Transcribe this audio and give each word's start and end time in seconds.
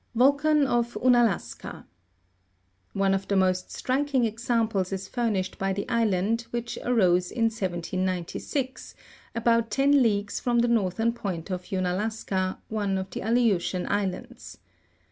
Volcan 0.15 0.65
of 0.65 0.97
Unalaska. 1.03 1.85
One 2.93 3.13
of 3.13 3.27
the 3.27 3.35
most 3.35 3.71
striking 3.71 4.25
examples 4.25 4.91
is 4.91 5.07
furnished 5.07 5.59
by 5.59 5.73
the 5.73 5.87
island, 5.87 6.47
which 6.49 6.79
arose 6.83 7.29
in 7.29 7.43
1796, 7.51 8.95
about 9.35 9.69
ten 9.69 10.01
leagues 10.01 10.39
from 10.39 10.57
the 10.57 10.67
northern 10.67 11.13
point 11.13 11.51
of 11.51 11.71
Unalaska, 11.71 12.57
one 12.67 12.97
of 12.97 13.11
the 13.11 13.21
Aleutian 13.21 13.85
islands. 13.89 14.57